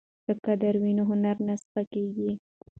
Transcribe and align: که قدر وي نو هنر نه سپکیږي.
که 0.25 0.33
قدر 0.45 0.73
وي 0.81 0.91
نو 0.97 1.03
هنر 1.11 1.35
نه 1.47 1.55
سپکیږي. 1.63 2.31